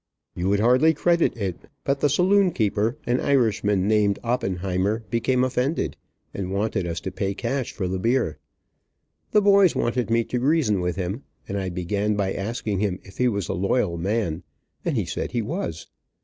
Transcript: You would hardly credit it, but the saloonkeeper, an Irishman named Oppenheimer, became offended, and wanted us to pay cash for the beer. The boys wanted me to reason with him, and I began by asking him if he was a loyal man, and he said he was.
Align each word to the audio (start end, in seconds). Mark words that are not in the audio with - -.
You 0.33 0.49
would 0.49 0.61
hardly 0.61 0.95
credit 0.95 1.37
it, 1.37 1.57
but 1.83 1.99
the 1.99 2.07
saloonkeeper, 2.07 2.95
an 3.05 3.19
Irishman 3.19 3.87
named 3.87 4.17
Oppenheimer, 4.23 5.03
became 5.11 5.43
offended, 5.43 5.95
and 6.33 6.51
wanted 6.51 6.87
us 6.87 6.99
to 7.01 7.11
pay 7.11 7.35
cash 7.35 7.71
for 7.71 7.87
the 7.87 7.99
beer. 7.99 8.39
The 9.29 9.43
boys 9.43 9.75
wanted 9.75 10.09
me 10.09 10.23
to 10.23 10.39
reason 10.39 10.81
with 10.81 10.95
him, 10.95 11.21
and 11.47 11.55
I 11.55 11.69
began 11.69 12.15
by 12.15 12.33
asking 12.33 12.79
him 12.79 12.97
if 13.03 13.19
he 13.19 13.27
was 13.27 13.47
a 13.47 13.53
loyal 13.53 13.95
man, 13.95 14.41
and 14.83 14.95
he 14.97 15.05
said 15.05 15.33
he 15.33 15.43
was. 15.43 15.85